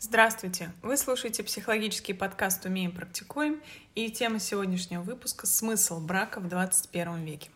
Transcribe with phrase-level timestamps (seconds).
[0.00, 0.70] Здравствуйте!
[0.80, 3.60] Вы слушаете психологический подкаст «Умеем, практикуем»
[3.96, 7.50] и тема сегодняшнего выпуска «Смысл брака в 21 веке».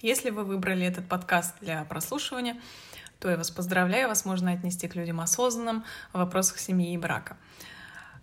[0.00, 2.58] Если вы выбрали этот подкаст для прослушивания,
[3.20, 5.84] то я вас поздравляю, вас можно отнести к людям осознанным
[6.14, 7.36] в вопросах семьи и брака.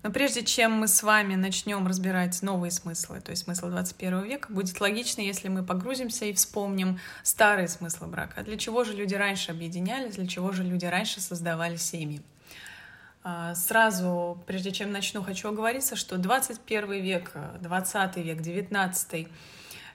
[0.02, 4.52] Но прежде чем мы с вами начнем разбирать новые смыслы, то есть смысл 21 века,
[4.52, 8.42] будет логично, если мы погрузимся и вспомним старые смыслы брака.
[8.42, 12.24] Для чего же люди раньше объединялись, для чего же люди раньше создавали семьи?
[13.24, 19.28] А, сразу, прежде чем начну, хочу оговориться, что 21 век, 20 век, 19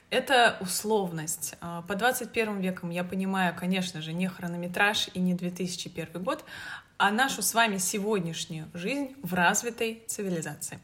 [0.08, 1.54] это условность.
[1.60, 6.44] А, по 21 векам я понимаю, конечно же, не хронометраж и не 2001 год,
[6.96, 10.78] а нашу с вами сегодняшнюю жизнь в развитой цивилизации.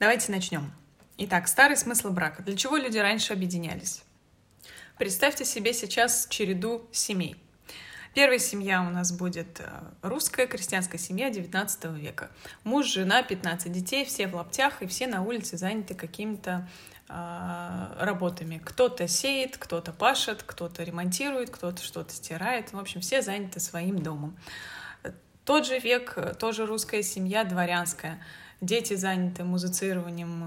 [0.00, 0.72] Давайте начнем.
[1.18, 2.42] Итак, старый смысл брака.
[2.42, 4.02] Для чего люди раньше объединялись?
[4.98, 7.36] Представьте себе сейчас череду семей.
[8.16, 9.68] Первая семья у нас будет э,
[10.00, 12.30] русская крестьянская семья XIX века.
[12.64, 16.66] Муж, жена, 15 детей, все в лаптях и все на улице заняты какими-то
[17.10, 18.58] э, работами.
[18.64, 22.72] Кто-то сеет, кто-то пашет, кто-то ремонтирует, кто-то что-то стирает.
[22.72, 24.34] В общем, все заняты своим домом.
[25.44, 28.24] Тот же век, тоже русская семья дворянская–
[28.60, 30.42] дети заняты музицированием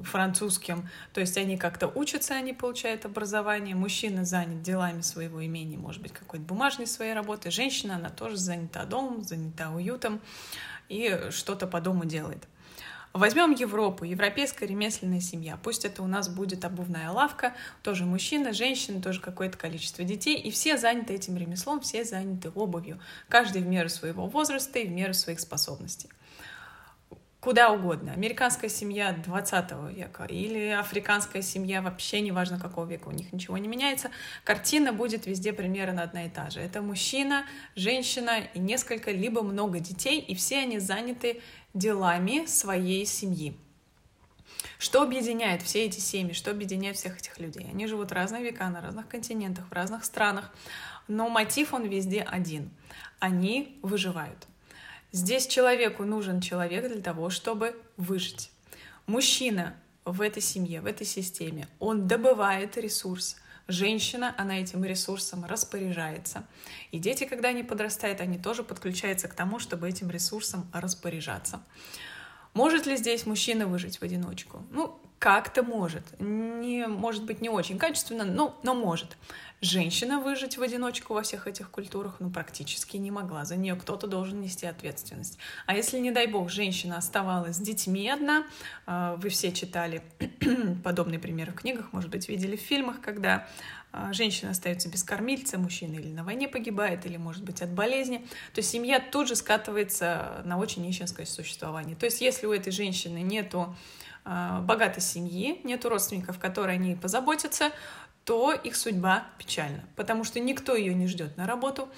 [0.00, 5.76] э, французским, то есть они как-то учатся, они получают образование, мужчина занят делами своего имения,
[5.76, 10.20] может быть, какой-то бумажной своей работой, женщина, она тоже занята домом, занята уютом
[10.88, 12.46] и что-то по дому делает.
[13.14, 15.58] Возьмем Европу, европейская ремесленная семья.
[15.60, 20.50] Пусть это у нас будет обувная лавка, тоже мужчина, женщина, тоже какое-то количество детей, и
[20.50, 23.00] все заняты этим ремеслом, все заняты обувью.
[23.28, 26.10] Каждый в меру своего возраста и в меру своих способностей
[27.48, 28.12] куда угодно.
[28.12, 33.68] Американская семья 20 века или африканская семья, вообще неважно какого века, у них ничего не
[33.68, 34.10] меняется.
[34.44, 36.60] Картина будет везде примерно одна и та же.
[36.60, 41.40] Это мужчина, женщина и несколько, либо много детей, и все они заняты
[41.72, 43.56] делами своей семьи.
[44.78, 47.66] Что объединяет все эти семьи, что объединяет всех этих людей?
[47.72, 50.52] Они живут разные века, на разных континентах, в разных странах,
[51.06, 52.68] но мотив он везде один.
[53.20, 54.46] Они выживают.
[55.10, 58.50] Здесь человеку нужен человек для того, чтобы выжить.
[59.06, 59.74] Мужчина
[60.04, 63.36] в этой семье, в этой системе, он добывает ресурс.
[63.68, 66.46] Женщина, она этим ресурсом распоряжается.
[66.90, 71.62] И дети, когда они подрастают, они тоже подключаются к тому, чтобы этим ресурсом распоряжаться.
[72.54, 74.64] Может ли здесь мужчина выжить в одиночку?
[74.70, 76.04] Ну, как-то может.
[76.20, 79.16] Не, может быть, не очень качественно, но, но может.
[79.60, 83.44] Женщина выжить в одиночку во всех этих культурах, ну, практически не могла.
[83.44, 85.38] За нее кто-то должен нести ответственность.
[85.66, 88.46] А если, не дай бог, женщина оставалась с детьми одна,
[88.86, 90.02] а, вы все читали
[90.84, 93.48] подобные примеры в книгах, может быть, видели в фильмах, когда
[93.90, 98.24] а, женщина остается без кормильца, мужчина или на войне погибает, или, может быть, от болезни,
[98.54, 101.96] то семья тут же скатывается на очень нищенское существование.
[101.96, 103.74] То есть если у этой женщины нету
[104.24, 107.70] богатой семьи, нету родственников, которые о ней позаботятся,
[108.24, 111.88] то их судьба печальна, потому что никто ее не ждет на работу,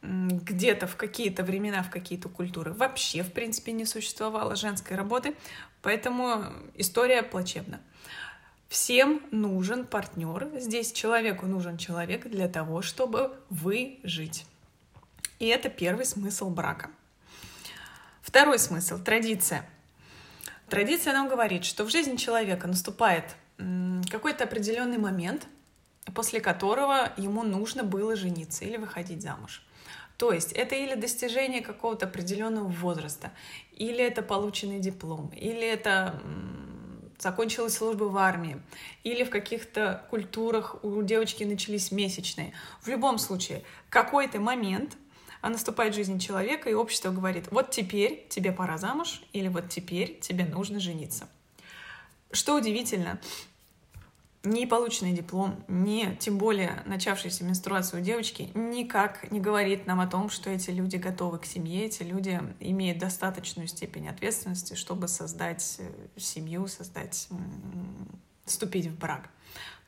[0.00, 5.34] где-то в какие-то времена, в какие-то культуры вообще, в принципе, не существовало женской работы,
[5.82, 7.80] поэтому история плачевна.
[8.68, 10.50] Всем нужен партнер.
[10.58, 14.46] Здесь человеку нужен человек для того, чтобы выжить.
[15.38, 16.90] И это первый смысл брака.
[18.20, 19.68] Второй смысл— традиция.
[20.68, 23.36] Традиция нам говорит, что в жизни человека наступает
[24.10, 25.46] какой-то определенный момент,
[26.14, 29.62] после которого ему нужно было жениться или выходить замуж.
[30.16, 33.32] То есть это или достижение какого-то определенного возраста,
[33.72, 36.20] или это полученный диплом, или это
[37.18, 38.60] закончилась служба в армии,
[39.02, 42.52] или в каких-то культурах у девочки начались месячные.
[42.80, 44.96] В любом случае, какой-то момент
[45.44, 49.68] а наступает в жизни человека, и общество говорит, вот теперь тебе пора замуж, или вот
[49.68, 51.28] теперь тебе нужно жениться.
[52.32, 53.20] Что удивительно,
[54.42, 60.06] ни полученный диплом, ни тем более начавшаяся менструация у девочки никак не говорит нам о
[60.06, 65.76] том, что эти люди готовы к семье, эти люди имеют достаточную степень ответственности, чтобы создать
[65.78, 67.28] э, семью, создать,
[68.46, 69.28] вступить в брак.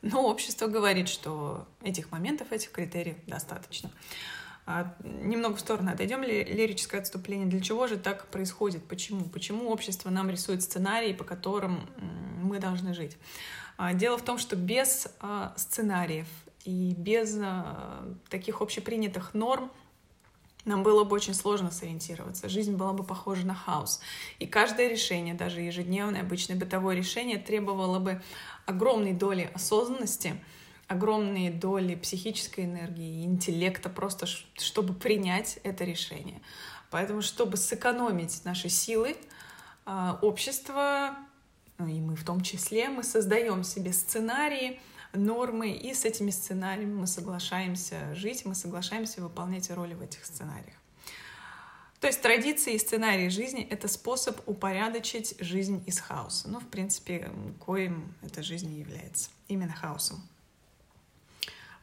[0.03, 3.89] Но общество говорит, что этих моментов, этих критериев достаточно.
[4.69, 7.47] А, немного в сторону отойдем, лирическое отступление.
[7.47, 8.83] Для чего же так происходит?
[8.83, 9.23] Почему?
[9.23, 11.89] Почему общество нам рисует сценарии, по которым
[12.43, 13.17] мы должны жить?
[13.77, 16.27] А, дело в том, что без а, сценариев
[16.65, 17.39] и без
[18.29, 19.71] таких общепринятых норм
[20.65, 22.49] нам было бы очень сложно сориентироваться.
[22.49, 24.01] Жизнь была бы похожа на хаос.
[24.39, 28.21] И каждое решение, даже ежедневное, обычное бытовое решение, требовало бы
[28.65, 30.35] огромной доли осознанности,
[30.87, 36.41] огромные доли психической энергии интеллекта просто, чтобы принять это решение.
[36.89, 39.17] Поэтому, чтобы сэкономить наши силы,
[39.85, 41.15] а, общество,
[41.77, 44.79] ну и мы в том числе, мы создаем себе сценарии,
[45.13, 50.75] нормы, и с этими сценариями мы соглашаемся жить, мы соглашаемся выполнять роли в этих сценариях.
[51.99, 56.47] То есть традиции и сценарии жизни— это способ упорядочить жизнь из хаоса.
[56.47, 59.31] Ну, в принципе, коим эта жизнь и является.
[59.47, 60.21] Именно хаосом.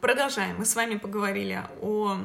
[0.05, 0.59] Продолжаем.
[0.59, 2.19] Мы с вами поговорили о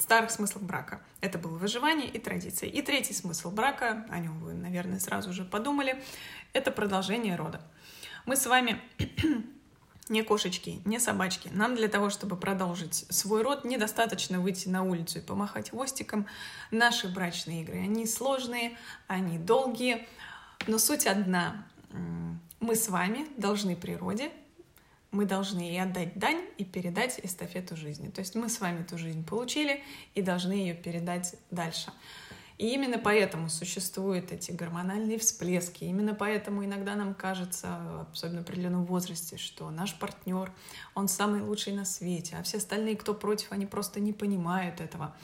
[0.00, 1.00] старых смыслах брака.
[1.20, 2.68] Это было выживание и традиции.
[2.68, 6.02] И третий смысл брака, о нем вы, наверное, сразу же подумали,
[6.52, 7.60] это продолжение рода.
[8.26, 8.80] Мы с вами
[10.08, 11.48] не кошечки, не собачки.
[11.52, 16.26] Нам для того, чтобы продолжить свой род, недостаточно выйти на улицу и помахать хвостиком.
[16.72, 20.08] Наши брачные игры, они сложные, они долгие,
[20.66, 21.68] но суть одна.
[22.58, 24.32] Мы с вами должны природе,
[25.14, 28.10] мы должны ей отдать дань и передать эстафету жизни.
[28.10, 29.82] То есть мы с вами эту жизнь получили
[30.14, 31.92] и должны ее передать дальше.
[32.58, 35.84] И именно поэтому существуют эти гормональные всплески.
[35.84, 40.52] Именно поэтому иногда нам кажется, особенно в определенном возрасте, что наш партнер,
[40.94, 45.16] он самый лучший на свете, а все остальные, кто против, они просто не понимают этого.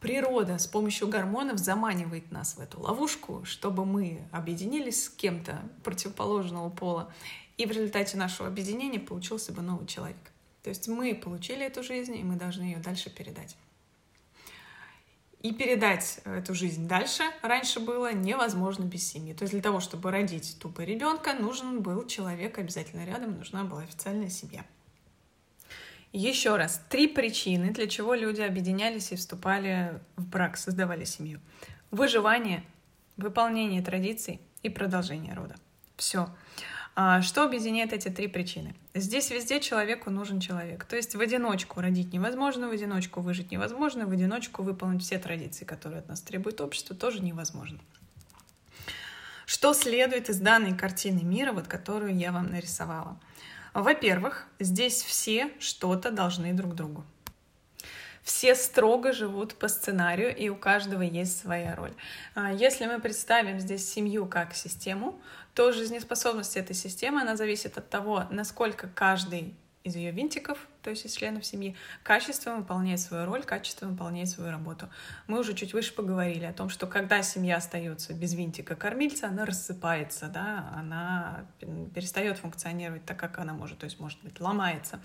[0.00, 6.70] Природа с помощью гормонов заманивает нас в эту ловушку, чтобы мы объединились с кем-то противоположного
[6.70, 7.12] пола,
[7.56, 10.16] и в результате нашего объединения получился бы новый человек.
[10.62, 13.56] То есть мы получили эту жизнь, и мы должны ее дальше передать.
[15.42, 19.32] И передать эту жизнь дальше раньше было невозможно без семьи.
[19.32, 23.82] То есть для того, чтобы родить тупо ребенка, нужен был человек обязательно рядом, нужна была
[23.82, 24.64] официальная семья.
[26.12, 31.40] Еще раз, три причины, для чего люди объединялись и вступали в брак, создавали семью.
[31.90, 32.64] Выживание,
[33.16, 35.56] выполнение традиций и продолжение рода.
[35.96, 36.28] Все.
[36.98, 38.74] А что объединяет эти три причины?
[38.94, 40.86] Здесь везде человеку нужен человек.
[40.86, 45.66] То есть в одиночку родить невозможно, в одиночку выжить невозможно, в одиночку выполнить все традиции,
[45.66, 47.78] которые от нас требует общество, тоже невозможно.
[49.44, 53.20] Что следует из данной картины мира, вот которую я вам нарисовала?
[53.74, 57.04] Во-первых, здесь все что-то должны друг другу.
[58.22, 61.92] Все строго живут по сценарию, и у каждого есть своя роль.
[62.34, 65.20] А если мы представим здесь семью как систему,
[65.56, 71.06] то жизнеспособность этой системы, она зависит от того, насколько каждый из ее винтиков, то есть
[71.06, 74.90] из членов семьи, качественно выполняет свою роль, качественно выполняет свою работу.
[75.28, 79.46] Мы уже чуть выше поговорили о том, что когда семья остается без винтика кормильца, она
[79.46, 81.46] рассыпается, да, она
[81.94, 85.00] перестает функционировать так, как она может, то есть, может быть, ломается.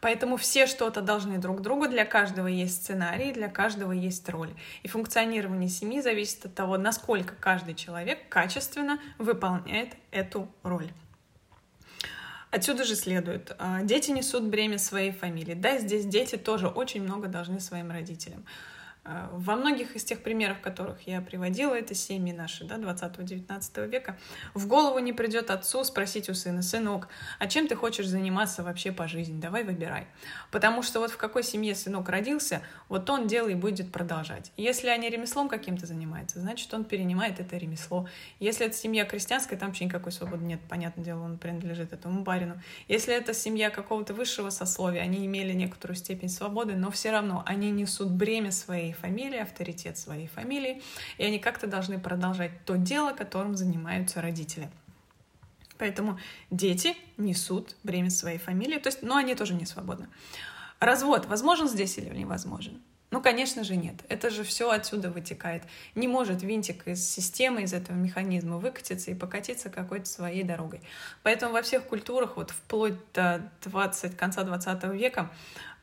[0.00, 4.50] Поэтому все что-то должны друг другу, для каждого есть сценарий, для каждого есть роль.
[4.82, 10.90] И функционирование семьи зависит от того, насколько каждый человек качественно выполняет эту роль.
[12.50, 15.54] Отсюда же следует, а, дети несут бремя своей фамилии.
[15.54, 18.44] Да, здесь дети тоже очень много должны своим родителям.
[19.04, 24.18] Э, во многих из тех примеров, которых я приводила, это семьи наши, да, 20-19 века,
[24.52, 27.08] в голову не придет отцу спросить у сына, сынок,
[27.38, 29.40] а чем ты хочешь заниматься вообще по жизни?
[29.40, 30.06] Давай выбирай.
[30.50, 34.52] Потому что вот в какой семье сынок родился, вот он дело и будет продолжать.
[34.56, 38.06] Если они ремеслом каким-то занимаются, значит, он перенимает это ремесло.
[38.38, 42.60] Если это семья крестьянская, там вообще никакой свободы нет, понятное дело, он принадлежит этому барину.
[42.86, 47.70] Если это семья какого-то высшего сословия, они имели некоторую степень свободы, но все равно они
[47.70, 50.82] несут бремя своей своей фамилии, авторитет своей фамилии,
[51.18, 54.68] и они как-то должны продолжать то дело, которым занимаются родители.
[55.78, 56.18] Поэтому
[56.50, 60.08] дети несут бремя своей фамилии, то есть, но они тоже не свободны.
[60.78, 62.80] Развод возможен здесь или невозможен?
[63.10, 63.96] Ну, конечно же, нет.
[64.08, 65.64] Это же все отсюда вытекает.
[65.96, 70.80] Не может винтик из системы, из этого механизма выкатиться и покатиться какой-то своей дорогой.
[71.24, 75.28] Поэтому во всех культурах, вот вплоть до 20, конца 20 века,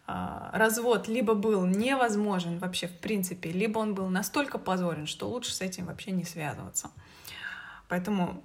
[0.07, 5.61] развод либо был невозможен вообще в принципе, либо он был настолько позорен, что лучше с
[5.61, 6.91] этим вообще не связываться.
[7.89, 8.41] Поэтому,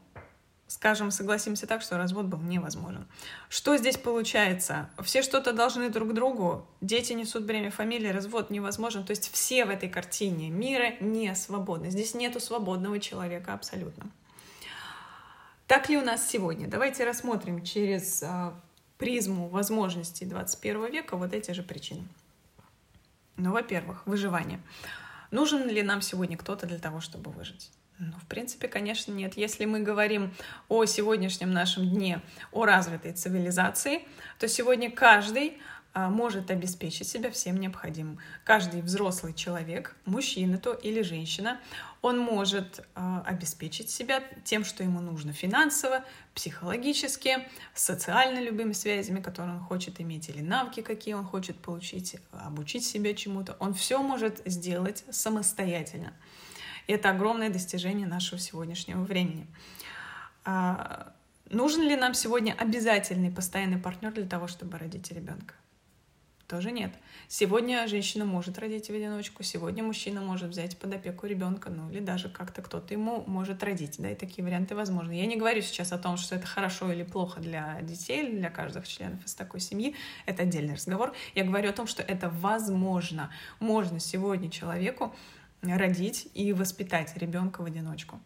[0.67, 3.07] скажем, согласимся так, что развод был невозможен.
[3.49, 4.91] Что здесь получается?
[5.03, 9.05] Все что-то должны друг другу, дети несут бремя фамилии, развод невозможен.
[9.05, 11.91] То есть все в этой картине мира не свободны.
[11.91, 14.11] Здесь нету свободного человека абсолютно.
[15.69, 16.67] Так ли у нас сегодня?
[16.69, 18.53] Давайте рассмотрим через а,
[19.03, 22.07] призму возможностей 21 века вот эти же причины.
[23.37, 24.61] Ну, во-первых, выживание.
[25.33, 27.73] Нужен ли нам сегодня кто-то для того, чтобы выжить?
[27.99, 29.37] Ну, в принципе, конечно, нет.
[29.37, 30.33] Если мы говорим
[30.69, 34.07] о сегодняшнем нашем дне, о развитой цивилизации,
[34.39, 35.59] то сегодня каждый
[35.95, 38.19] может обеспечить себя всем необходимым.
[38.45, 41.61] Каждый взрослый человек, мужчина то или женщина,
[42.03, 49.57] он может а, обеспечить себя тем, что ему нужно финансово, психологически, социально любыми связями, которые
[49.57, 53.57] он хочет иметь, или навыки, какие он хочет получить, обучить себя чему-то.
[53.61, 56.13] Он все может сделать самостоятельно.
[56.89, 59.47] И это огромное достижение нашего сегодняшнего времени.
[60.45, 61.13] А,
[61.51, 65.55] нужен ли нам сегодня обязательный постоянный партнер для того, чтобы родить ребенка?
[66.53, 66.93] Тоже нет.
[67.29, 72.01] Сегодня женщина может родить в одиночку, сегодня мужчина может взять под опеку ребенка, ну или
[72.01, 75.13] даже как-то кто-то ему может родить, да, и такие варианты возможны.
[75.13, 78.85] Я не говорю сейчас о том, что это хорошо или плохо для детей, для каждого
[78.85, 81.15] членов из такой семьи, это отдельный разговор.
[81.35, 83.31] Я говорю о том, что это возможно.
[83.59, 85.17] Можно сегодня человеку
[85.63, 88.21] родить и воспитать ребенка в одиночку.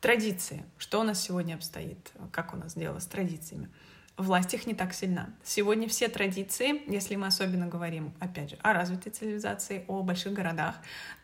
[0.00, 0.64] Традиции.
[0.78, 2.10] Что у нас сегодня обстоит?
[2.32, 3.70] Как у нас дело с традициями?
[4.16, 5.30] Власть их не так сильна.
[5.44, 10.76] Сегодня все традиции, если мы особенно говорим, опять же, о развитой цивилизации, о больших городах,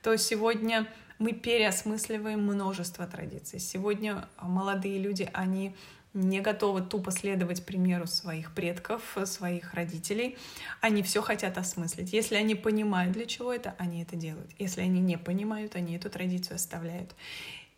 [0.02, 0.86] то сегодня
[1.18, 3.60] мы переосмысливаем множество традиций.
[3.60, 5.74] Сегодня молодые люди, они
[6.14, 10.36] не готовы тупо следовать примеру своих предков, своих родителей.
[10.80, 12.12] Они все хотят осмыслить.
[12.12, 14.50] Если они понимают, для чего это, они это делают.
[14.58, 17.14] Если они не понимают, они эту традицию оставляют.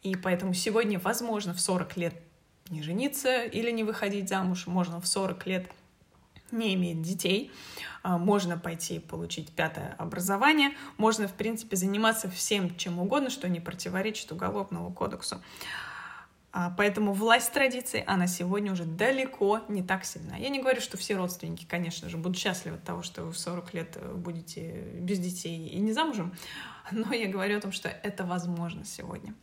[0.02, 2.14] И поэтому сегодня, возможно, в 40 лет
[2.71, 5.71] не жениться или не выходить замуж, можно в 40 лет
[6.50, 7.50] не иметь детей,
[8.02, 13.61] а, можно пойти получить пятое образование, можно, в принципе, заниматься всем чем угодно, что не
[13.61, 15.40] противоречит Уголовному кодексу.
[16.56, 20.37] А, поэтому власть традиций, она сегодня уже далеко не так сильна.
[20.37, 23.38] Я не говорю, что все родственники, конечно же, будут счастливы от того, что вы в
[23.38, 26.33] 40 лет э, будете без детей и не замужем,
[26.92, 29.35] но я говорю о том, что это возможно сегодня.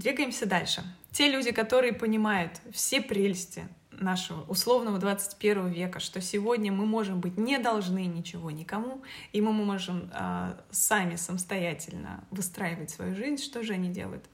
[0.00, 0.82] Двигаемся дальше.
[1.12, 7.36] Те люди, которые понимают все прелести нашего условного 21 века, что сегодня мы можем быть
[7.36, 9.02] не должны ничего никому,
[9.32, 14.24] и мы можем э, сами самостоятельно выстраивать свою жизнь, что же они делают?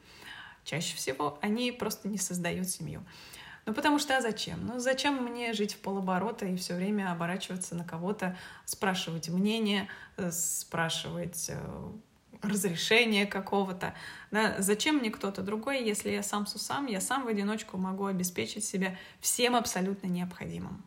[0.63, 3.05] Чаще всего они просто не создают семью.
[3.65, 4.65] Ну, потому что а зачем?
[4.65, 10.31] Ну, зачем мне жить в полоборота и все время оборачиваться на кого-то, спрашивать мнение, э,
[10.31, 11.93] спрашивать э,
[12.43, 13.95] разрешения какого-то.
[14.31, 14.57] Да?
[14.59, 18.65] Зачем мне кто-то другой, если я сам с сам, я сам в одиночку могу обеспечить
[18.65, 20.85] себя всем абсолютно необходимым.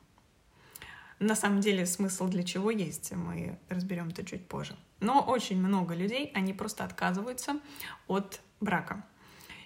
[1.20, 4.75] На самом деле смысл для чего есть, мы разберем это чуть позже.
[5.01, 7.60] Но очень много людей, они просто отказываются
[8.08, 9.03] от брака.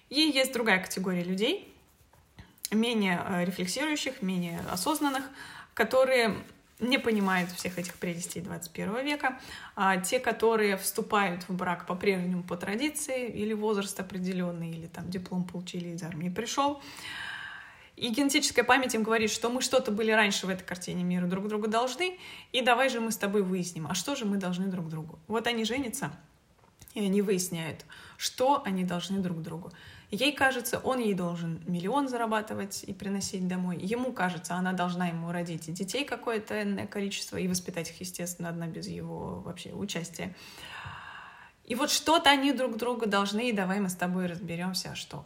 [0.10, 1.76] И есть другая категория людей,
[2.72, 5.24] менее э, рефлексирующих, менее осознанных,
[5.74, 6.36] которые
[6.84, 9.40] не понимают всех этих прелестей 21 века.
[9.76, 15.44] А те, которые вступают в брак по-прежнему по традиции, или возраст определенный, или там диплом
[15.44, 16.82] получили из армии пришел.
[17.96, 21.48] И генетическая память им говорит, что мы что-то были раньше в этой картине мира друг
[21.48, 22.18] другу должны,
[22.52, 25.20] и давай же мы с тобой выясним, а что же мы должны друг другу.
[25.28, 26.12] Вот они женятся,
[26.96, 27.86] и они выясняют,
[28.18, 29.72] что они должны друг другу.
[30.14, 33.80] Ей кажется, он ей должен миллион зарабатывать и приносить домой.
[33.80, 38.88] Ему кажется, она должна ему родить детей какое-то количество и воспитать их, естественно, одна без
[38.88, 40.36] его вообще участия.
[41.66, 45.26] И вот что-то они друг друга должны, и давай мы с тобой разберемся, а что.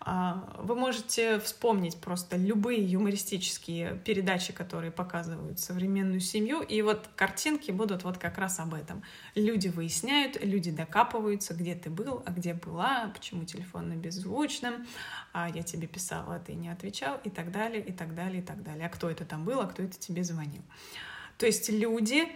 [0.00, 7.70] А, вы можете вспомнить просто любые юмористические передачи, которые показывают современную семью, и вот картинки
[7.70, 9.04] будут вот как раз об этом.
[9.36, 14.86] Люди выясняют, люди докапываются, где ты был, а где была, почему телефон на беззвучном,
[15.32, 18.44] а я тебе писала, а ты не отвечал, и так далее, и так далее, и
[18.44, 18.86] так далее.
[18.86, 20.62] А кто это там был, а кто это тебе звонил.
[21.38, 22.28] То есть люди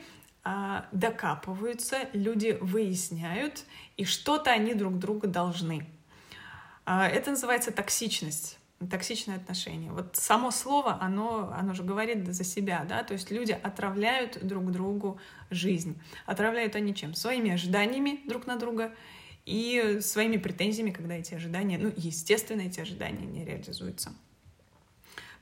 [0.93, 3.65] докапываются, люди выясняют,
[3.97, 5.87] и что-то они друг друга должны.
[6.87, 9.93] А, это называется токсичность токсичные отношения.
[9.93, 14.73] Вот само слово, оно, оно же говорит за себя, да, то есть люди отравляют друг
[14.73, 15.21] другу
[15.51, 16.01] жизнь.
[16.25, 17.15] Отравляют они чем?
[17.15, 18.95] Своими ожиданиями друг на друга
[19.45, 24.15] и своими претензиями, когда эти ожидания, ну, естественно, эти ожидания не реализуются.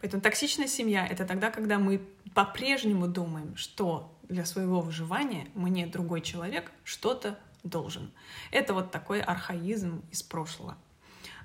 [0.01, 2.01] Поэтому токсичная семья— это тогда, когда мы
[2.35, 8.13] по-прежнему думаем, что для своего выживания мне другой человек что-то должен.
[8.51, 10.77] Это вот такой архаизм из прошлого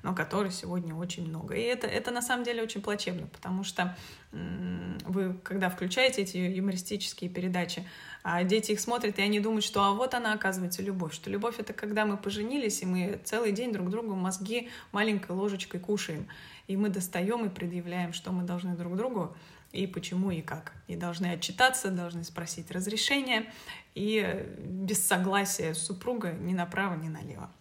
[0.04, 1.56] но который сегодня очень много.
[1.56, 3.96] И это, это на самом деле очень плачевно, потому что
[4.32, 7.88] вы, когда включаете эти юмористические передачи,
[8.22, 11.14] а дети их смотрят, и они думают, что а вот она, оказывается, любовь.
[11.14, 15.80] Что любовь— это когда мы поженились, и мы целый день друг другу мозги маленькой ложечкой
[15.80, 16.28] кушаем.
[16.67, 19.36] И мы достаем и предъявляем, что мы должны друг другу
[19.72, 20.74] и почему и как.
[20.88, 23.51] И должны отчитаться, должны спросить разрешения,
[23.96, 27.51] и без согласия супруга ни направо, ни налево.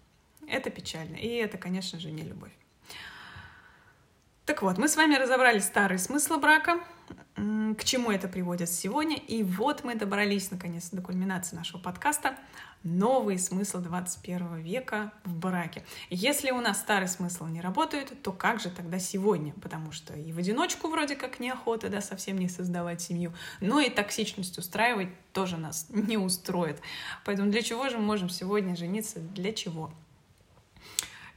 [0.47, 2.52] Это печально, и это, конечно же, не любовь.
[4.44, 6.80] Так вот, мы с вами разобрали старые смыслы брака,
[7.77, 9.17] к чему это приводит сегодня.
[9.17, 12.37] И вот мы добрались наконец до кульминации нашего подкаста.
[12.85, 15.85] Новый смысл 21 века в браке.
[16.11, 19.55] Если у нас старый смысл не работает, то как же тогда сегодня?
[19.55, 23.91] Потому что и в одиночку вроде как неохота, да, совсем не создавать семью, но и
[23.91, 26.81] токсичность устраивать тоже нас не устроит.
[27.25, 29.19] Поэтому для чего же мы можем сегодня жениться?
[29.19, 29.93] Для чего?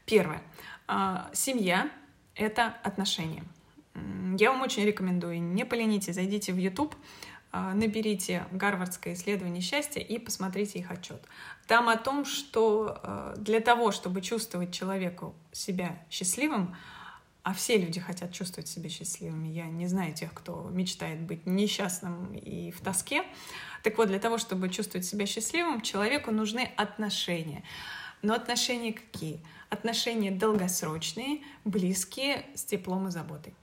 [0.06, 0.42] Первое.
[0.88, 1.90] А, семья—
[2.36, 3.44] это отношения.
[4.38, 6.96] Я вам очень рекомендую, не поленитесь, зайдите в YouTube,
[7.52, 11.22] а, наберите «Гарвардское исследование счастья» и посмотрите их отчет.
[11.68, 16.76] Там о том, что а, для того, чтобы чувствовать человеку себя счастливым,
[17.44, 19.48] а все люди хотят чувствовать себя счастливыми.
[19.48, 23.24] Я не знаю тех, кто мечтает быть несчастным и в тоске.
[23.84, 27.64] Так вот, для того, чтобы чувствовать себя счастливым, человеку нужны отношения.
[28.22, 29.40] Но отношения какие?
[29.70, 33.54] Отношения долгосрочные, близкие, с теплом и заботой.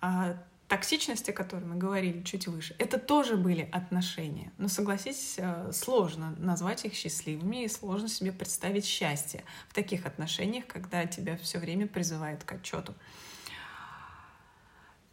[0.00, 0.36] А
[0.68, 4.52] токсичности, о которой мы говорили чуть выше, это тоже были отношения.
[4.58, 10.66] Но согласитесь, э, сложно назвать их счастливыми и сложно себе представить счастье в таких отношениях,
[10.66, 12.94] когда тебя все время призывают к отчету.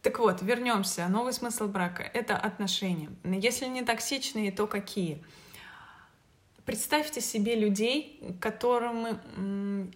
[0.02, 1.08] Так вот, вернемся.
[1.08, 3.08] Новый смысл брака— это отношения.
[3.24, 5.24] Если не токсичные, то какие?
[6.66, 9.18] Представьте себе людей, которым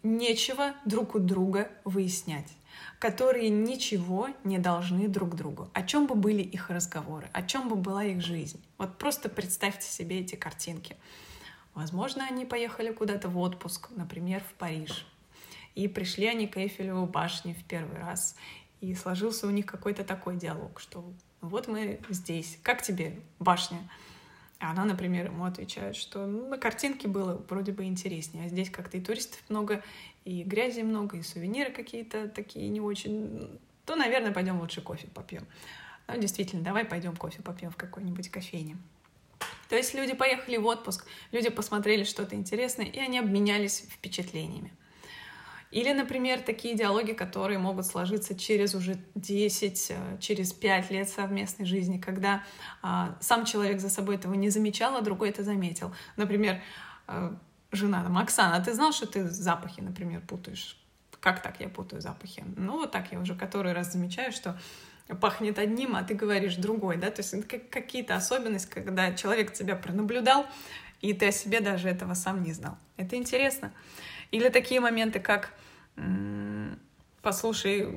[0.02, 2.48] нечего друг у друга выяснять
[2.98, 5.70] которые ничего не должны друг другу.
[5.72, 8.62] О чем бы были их разговоры, о чем бы была их жизнь.
[8.76, 10.96] Вот просто представьте себе эти картинки.
[11.74, 15.06] Возможно, они поехали куда-то в отпуск, например, в Париж.
[15.76, 18.34] И пришли они к Эйфелеву башне в первый раз.
[18.80, 21.04] И сложился у них какой-то такой диалог, что
[21.40, 23.78] вот мы здесь, как тебе башня?
[24.60, 28.70] А она, например, ему отвечает, что ну, на картинке было вроде бы интереснее, а здесь
[28.70, 29.84] как-то и туристов много,
[30.24, 35.46] и грязи много, и сувениры какие-то такие не очень, то, наверное, пойдем лучше кофе попьем.
[36.08, 38.76] Ну, действительно, давай пойдем кофе попьем в какой-нибудь кофейне.
[39.68, 44.72] То есть люди поехали в отпуск, люди посмотрели что-то интересное, и они обменялись впечатлениями.
[45.70, 51.66] Или, например, такие диалоги, которые могут сложиться через уже 10, э, через 5 лет совместной
[51.66, 52.42] жизни, когда
[52.82, 55.94] а, сам человек за собой этого не замечал, а другой это заметил.
[56.16, 56.62] Например,
[57.06, 57.36] а,
[57.70, 60.78] жена там, Оксана, а ты знал, что ты запахи, например, путаешь?
[61.20, 62.44] Как так я путаю запахи?
[62.56, 64.58] Ну, вот так я уже который раз замечаю, что
[65.20, 69.74] пахнет одним, а ты говоришь другой, да, то есть это какие-то особенности, когда человек тебя
[69.74, 70.46] пронаблюдал,
[71.00, 72.76] и ты о себе даже этого сам не знал.
[72.96, 73.72] Это интересно.
[74.30, 75.52] Или такие моменты, как
[77.22, 77.88] «послушай,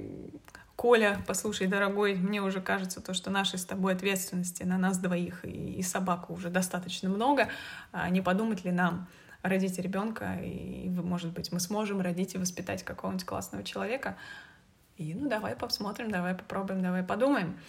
[0.75, 5.45] Коля, послушай, дорогой, мне уже кажется то, что нашей с тобой ответственности на нас двоих
[5.45, 7.49] и, и собаку уже достаточно много.
[7.91, 9.07] А не подумать ли нам
[9.43, 14.17] родить ребенка, и, может быть, мы сможем родить и воспитать какого-нибудь классного человека?
[14.97, 17.59] И ну давай посмотрим, давай попробуем, давай подумаем.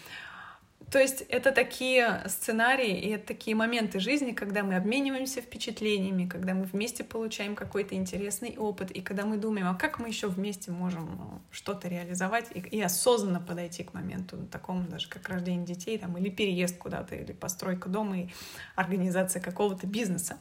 [0.91, 6.53] То есть это такие сценарии и это такие моменты жизни, когда мы обмениваемся впечатлениями, когда
[6.53, 10.71] мы вместе получаем какой-то интересный опыт, и когда мы думаем, а как мы еще вместе
[10.71, 15.97] можем ну, что-то реализовать и, и осознанно подойти к моменту такому даже как рождение детей
[15.97, 18.29] там, или переезд куда-то, или постройка дома и
[18.75, 20.37] организация какого-то бизнеса.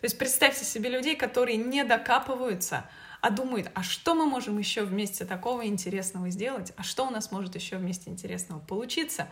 [0.00, 2.84] То есть представьте себе людей, которые не докапываются
[3.20, 7.32] а думает, а что мы можем еще вместе такого интересного сделать, а что у нас
[7.32, 9.28] может еще вместе интересного получиться.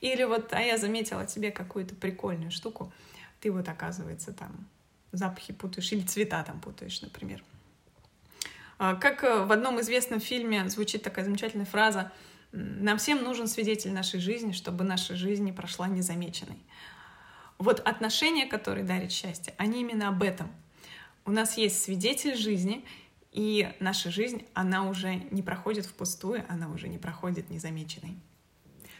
[0.00, 2.92] Или вот, а я заметила тебе какую-то прикольную штуку,
[3.40, 4.68] ты вот, оказывается, там
[5.12, 7.42] запахи путаешь или цвета там путаешь, например.
[8.78, 12.12] А, как э, в одном известном фильме звучит такая замечательная фраза
[12.52, 16.58] «Нам всем нужен свидетель нашей жизни, чтобы наша жизнь не прошла незамеченной».
[17.58, 20.50] Вот отношения, которые дарят счастье, они именно об этом.
[21.26, 22.84] У нас есть свидетель жизни,
[23.32, 28.16] и наша жизнь, она уже не проходит впустую, она уже не проходит незамеченной.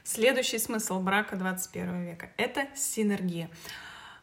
[0.04, 3.50] Следующий смысл брака 21 века— это синергия.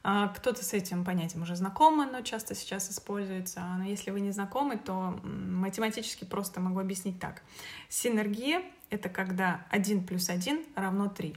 [0.03, 3.61] А, кто-то с этим понятием уже знаком, но часто сейчас используется.
[3.77, 7.41] Но если вы не знакомы, то математически просто могу объяснить так.
[7.89, 11.35] Синергия— это когда 1 плюс 1 равно 3.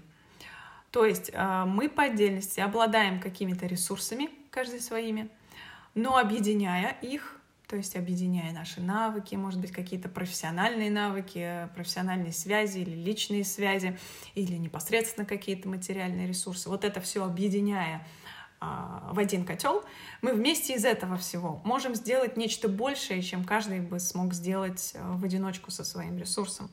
[0.93, 5.29] То есть а, мы по отдельности обладаем какими-то ресурсами, каждый своими,
[5.95, 7.40] но объединяя их,
[7.71, 13.97] то есть объединяя наши навыки, может быть, какие-то профессиональные навыки, профессиональные связи или личные связи,
[14.35, 16.69] или непосредственно какие-то материальные ресурсы.
[16.69, 18.05] Вот это все объединяя
[18.59, 19.85] а, в один котел,
[20.21, 25.13] мы вместе из этого всего можем сделать нечто большее, чем каждый бы смог сделать э,
[25.15, 26.73] в одиночку со своим ресурсом.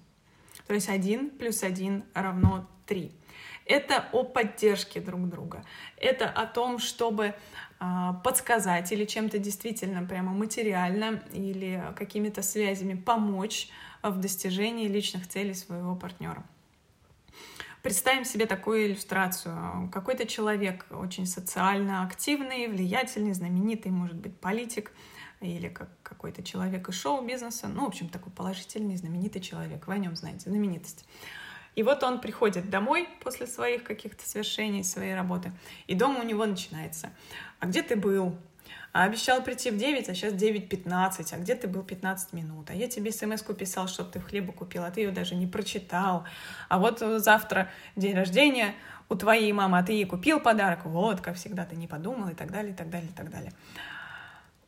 [0.66, 3.12] То есть один плюс один равно три.
[3.66, 5.64] Это о поддержке друг друга.
[5.98, 7.36] Это о том, чтобы
[8.24, 13.70] подсказать или чем-то действительно прямо материально или какими-то связями помочь
[14.02, 16.44] в достижении личных целей своего партнера.
[17.84, 19.90] Представим себе такую иллюстрацию.
[19.94, 24.92] Какой-то человек очень социально активный, влиятельный, знаменитый, может быть, политик
[25.40, 27.68] или как какой-то человек из шоу-бизнеса.
[27.68, 29.88] Ну, в общем, такой положительный, знаменитый человек.
[29.88, 31.06] Вы о нем знаете, знаменитость.
[31.78, 35.52] И вот он приходит домой после своих каких-то свершений, своей работы,
[35.86, 37.12] и дома у него начинается.
[37.60, 38.36] А где ты был?
[38.94, 42.72] А обещал прийти в 9, а сейчас 9.15, а где ты был 15 минут?
[42.72, 46.26] А я тебе смс-ку писал, чтобы ты хлеба купил, а ты ее даже не прочитал.
[46.68, 48.74] А вот завтра день рождения
[49.08, 52.34] у твоей мамы, а ты ей купил подарок, вот, как всегда, ты не подумал, и
[52.34, 53.54] так далее, и так далее, и так далее.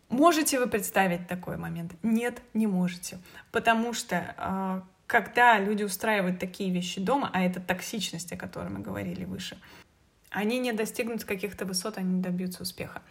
[0.10, 1.94] Можете вы представить такой момент?
[2.04, 3.18] Нет, не можете.
[3.52, 8.80] Потому что а, когда люди устраивают такие вещи дома, а это токсичность, о которой мы
[8.80, 9.58] говорили выше,
[10.30, 13.02] они не достигнут каких-то высот, они не добьются успеха.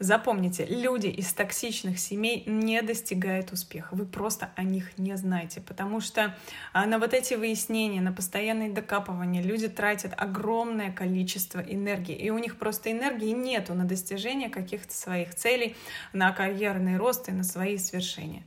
[0.00, 3.94] Запомните, люди из токсичных семей не достигают успеха.
[3.94, 6.36] Вы просто о них не знаете, потому что
[6.72, 12.38] а, на вот эти выяснения, на постоянные докапывания люди тратят огромное количество энергии, и у
[12.38, 15.76] них просто энергии нету на достижение каких-то своих целей,
[16.12, 18.42] на карьерный рост и на свои свершения.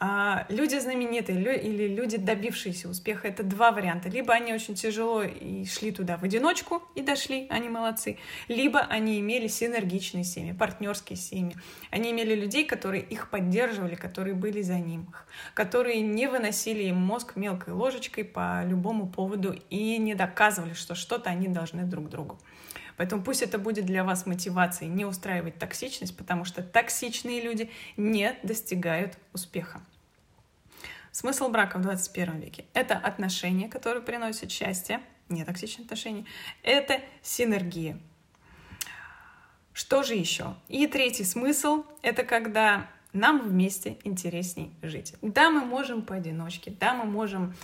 [0.00, 4.08] А, люди знаменитые или люди, добившиеся успеха, это два варианта.
[4.08, 8.16] Либо они очень тяжело и шли туда в одиночку и дошли, они молодцы.
[8.46, 11.56] Либо они имели синергичные семьи, партнерские семьи.
[11.90, 15.12] Они имели людей, которые их поддерживали, которые были за ним,
[15.54, 21.30] которые не выносили им мозг мелкой ложечкой по любому поводу и не доказывали, что что-то
[21.30, 22.38] они должны друг другу.
[22.98, 28.36] Поэтому пусть это будет для вас мотивацией не устраивать токсичность, потому что токсичные люди не
[28.42, 29.80] достигают успеха.
[31.12, 36.24] Смысл брака в 21 веке— это отношения, которые приносят счастье, не токсичные отношения,
[36.64, 37.98] это синергия.
[39.72, 40.56] Что же еще?
[40.66, 45.14] И третий смысл— это когда нам вместе интересней жить.
[45.22, 47.54] Да, мы можем поодиночке, да, мы можем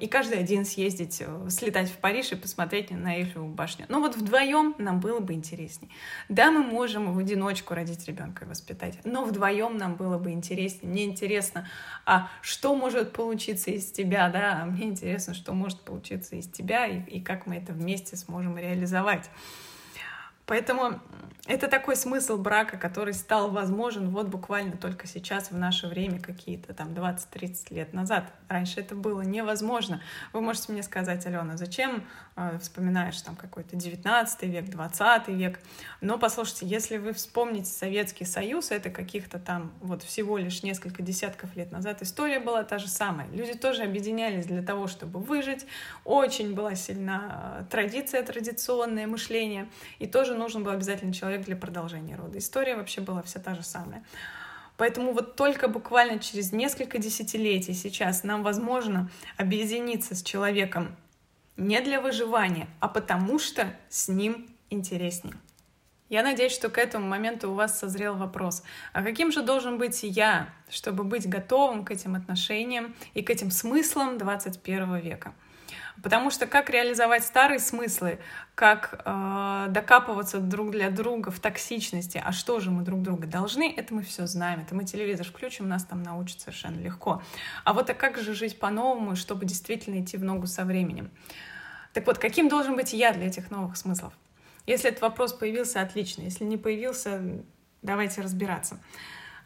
[0.00, 3.84] и каждый один съездить, э, слетать в Париж и посмотреть на Эйфелеву башню.
[3.88, 5.90] Но вот вдвоем нам было бы интереснее.
[6.28, 10.92] Да, мы можем в одиночку родить ребенка и воспитать, но вдвоем нам было бы интереснее.
[10.92, 11.68] Мне интересно,
[12.06, 16.86] а что может получиться из тебя, да, а мне интересно, что может получиться из тебя
[16.86, 19.30] и, и как мы это вместе сможем реализовать.
[20.50, 21.00] Поэтому
[21.46, 26.74] это такой смысл брака, который стал возможен вот буквально только сейчас, в наше время, какие-то
[26.74, 28.32] там 20-30 лет назад.
[28.48, 30.02] Раньше это было невозможно.
[30.32, 32.04] Вы можете мне сказать, Алена, зачем
[32.36, 35.60] э, вспоминаешь там какой-то 19 век, 20 век?
[36.00, 41.56] Но послушайте, если вы вспомните Советский Союз, это каких-то там вот всего лишь несколько десятков
[41.56, 43.28] лет назад, история была та же самая.
[43.30, 45.66] Люди тоже объединялись для того, чтобы выжить.
[46.04, 49.68] Очень была сильна э, традиция, традиционное мышление.
[49.98, 52.38] И тоже нужен был обязательно человек для продолжения рода.
[52.38, 54.04] История вообще была вся та же самая.
[54.76, 60.96] Поэтому вот только буквально через несколько десятилетий сейчас нам возможно объединиться с человеком
[61.56, 65.34] не для выживания, а потому что с ним интереснее.
[66.08, 70.02] Я надеюсь, что к этому моменту у вас созрел вопрос, а каким же должен быть
[70.02, 75.34] я, чтобы быть готовым к этим отношениям и к этим смыслам 21 века?
[76.02, 78.18] Потому что как реализовать старые смыслы,
[78.54, 83.72] как э, докапываться друг для друга в токсичности, а что же мы друг друга должны,
[83.74, 84.60] это мы все знаем.
[84.60, 87.22] Это мы телевизор включим, нас там научат совершенно легко.
[87.64, 91.10] А вот а как же жить по-новому, чтобы действительно идти в ногу со временем?
[91.92, 94.12] Так вот, каким должен быть я для этих новых смыслов?
[94.66, 96.22] Если этот вопрос появился, отлично.
[96.22, 97.42] Если не появился,
[97.82, 98.78] давайте разбираться.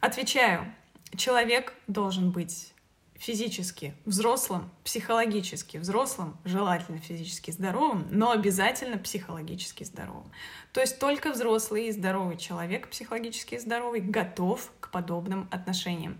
[0.01, 0.73] Отвечаю.
[1.17, 2.74] Человек должен быть
[3.17, 10.31] физически взрослым, психологически взрослым, желательно физически здоровым, но обязательно психологически здоровым.
[10.73, 16.19] То есть только взрослый и здоровый человек, психологически здоровый, готов к подобным отношениям.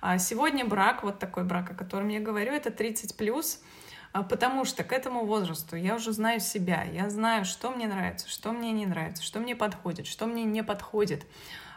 [0.00, 3.60] А сегодня брак, вот такой брак, о котором я говорю, это 30 плюс,
[4.12, 8.28] а потому что к этому возрасту я уже знаю себя, я знаю, что мне нравится,
[8.28, 11.26] что мне не нравится, что мне подходит, что мне не подходит.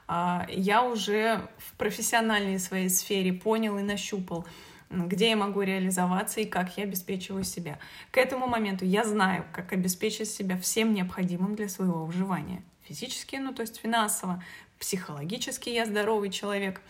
[0.07, 4.45] А, я уже в профессиональной своей сфере понял и нащупал,
[4.89, 7.77] где я могу реализоваться и как я обеспечиваю себя.
[8.11, 12.63] К этому моменту я знаю, как обеспечить себя всем необходимым для своего выживания.
[12.83, 14.41] Физически, ну то есть финансово,
[14.79, 16.81] психологически я здоровый человек.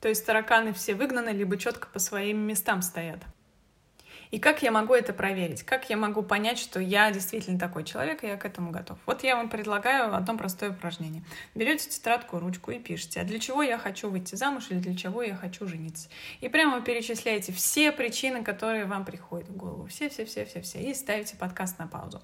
[0.00, 3.20] То есть тараканы все выгнаны, либо четко по своим местам стоят.
[4.30, 5.64] И как я могу это проверить?
[5.64, 8.98] Как я могу понять, что я действительно такой человек, и я к этому готов?
[9.06, 11.24] Вот я вам предлагаю одно простое упражнение.
[11.54, 15.22] Берете тетрадку, ручку и пишете, а для чего я хочу выйти замуж или для чего
[15.22, 16.08] я хочу жениться.
[16.40, 19.86] И прямо перечисляете все причины, которые вам приходят в голову.
[19.86, 20.78] Все-все-все-все-все.
[20.78, 22.22] И ставите подкаст на паузу.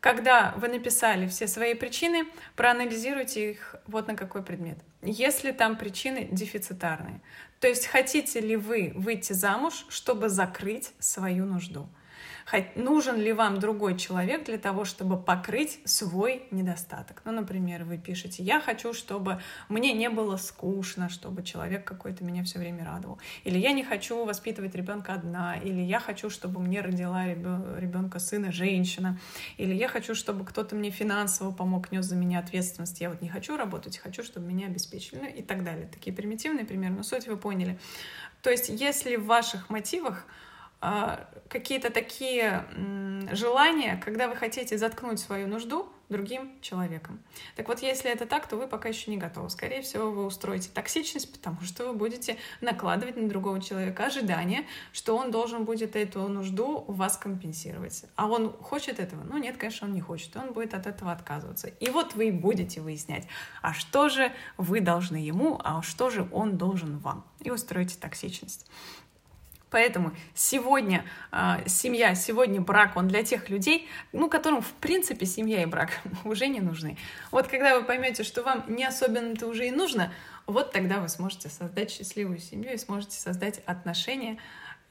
[0.00, 2.24] Когда вы написали все свои причины,
[2.56, 4.78] проанализируйте их вот на какой предмет.
[5.02, 7.20] Если там причины дефицитарные,
[7.60, 11.86] то есть хотите ли вы выйти замуж, чтобы закрыть свою нужду?
[12.74, 17.22] Нужен ли вам другой человек для того, чтобы покрыть свой недостаток.
[17.24, 22.44] Ну, например, вы пишете, я хочу, чтобы мне не было скучно, чтобы человек какой-то меня
[22.44, 23.18] все время радовал.
[23.44, 25.56] Или я не хочу воспитывать ребенка одна.
[25.56, 29.18] Или я хочу, чтобы мне родила ребенка сына женщина.
[29.56, 33.00] Или я хочу, чтобы кто-то мне финансово помог, нес за меня ответственность.
[33.00, 35.20] Я вот не хочу работать, хочу, чтобы меня обеспечили.
[35.20, 35.86] Ну, и так далее.
[35.86, 37.78] Такие примитивные примеры, но суть вы поняли.
[38.42, 40.26] То есть, если в ваших мотивах
[41.48, 42.64] какие-то такие
[43.32, 47.20] желания, когда вы хотите заткнуть свою нужду другим человеком.
[47.54, 49.48] Так вот, если это так, то вы пока еще не готовы.
[49.48, 55.16] Скорее всего, вы устроите токсичность, потому что вы будете накладывать на другого человека ожидания, что
[55.16, 58.04] он должен будет эту нужду у вас компенсировать.
[58.16, 59.22] А он хочет этого?
[59.22, 60.36] Ну нет, конечно, он не хочет.
[60.36, 61.68] Он будет от этого отказываться.
[61.68, 63.28] И вот вы будете выяснять,
[63.62, 67.24] а что же вы должны ему, а что же он должен вам.
[67.38, 68.68] И устроите токсичность.
[69.70, 75.62] Поэтому сегодня э, семья, сегодня брак, он для тех людей, ну, которым, в принципе, семья
[75.62, 76.96] и брак уже не нужны.
[77.30, 80.12] Вот когда вы поймете, что вам не особенно это уже и нужно,
[80.46, 84.38] вот тогда вы сможете создать счастливую семью и сможете создать отношения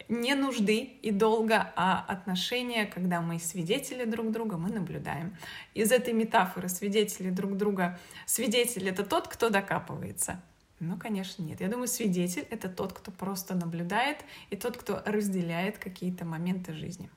[0.07, 5.37] не нужды и долго, а отношения, когда мы свидетели друг друга, мы наблюдаем.
[5.75, 10.41] Из этой метафоры свидетели друг друга, свидетель— это тот, кто докапывается,
[10.79, 11.59] ну, конечно, нет.
[11.61, 14.17] Я думаю, свидетель— это тот, кто просто наблюдает
[14.49, 17.09] и тот, кто разделяет какие-то моменты жизни.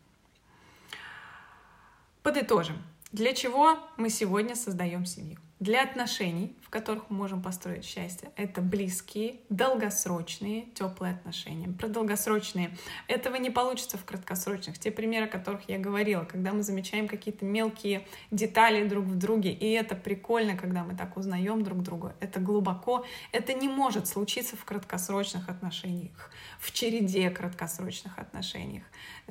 [2.22, 2.83] Подытожим.
[3.12, 5.38] Для чего мы сегодня создаем семью?
[5.62, 11.68] Для отношений, в которых мы можем построить счастье, это близкие, долгосрочные, теплые отношения.
[11.68, 14.77] Про долгосрочные этого не получится в краткосрочных.
[14.81, 19.53] Те примеры, о которых я говорила, когда мы замечаем какие-то мелкие детали друг в друге,
[19.53, 22.16] и это прикольно, когда мы так узнаем друг друга.
[22.18, 23.07] Это глубоко.
[23.31, 28.83] Это не может случиться в краткосрочных отношениях, в череде краткосрочных отношениях.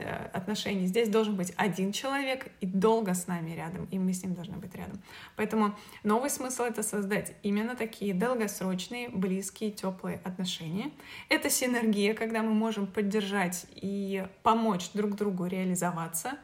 [0.04, 0.88] Э, отношений.
[0.88, 4.58] Здесь должен быть один человек и долго с нами рядом, и мы с ним должны
[4.58, 5.00] быть рядом.
[5.36, 10.92] Поэтому новый смысл— это создать именно такие долгосрочные, близкие, теплые отношения.
[11.30, 16.38] Это синергия, когда мы можем поддержать и помочь друг другу реализоваться,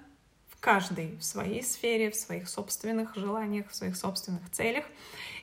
[0.50, 4.86] в каждой в своей сфере, в своих собственных желаниях, в своих собственных целях.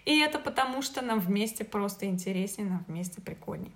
[0.05, 3.72] И это потому, что нам вместе просто интереснее, нам вместе прикольнее.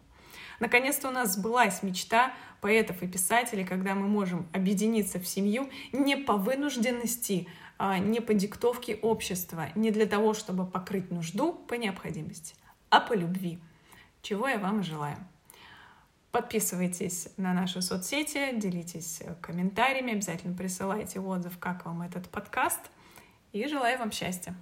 [0.60, 6.16] Наконец-то у нас сбылась мечта поэтов и писателей, когда мы можем объединиться в семью не
[6.16, 12.54] по вынужденности, а, не по диктовке общества, не для того, чтобы покрыть нужду по необходимости,
[12.90, 13.60] а по любви,
[14.22, 15.16] чего я вам желаю.
[16.32, 22.80] Подписывайтесь на наши соцсети, делитесь комментариями, обязательно присылайте отзыв, как вам этот подкаст.
[23.52, 24.54] И желаю вам счастья.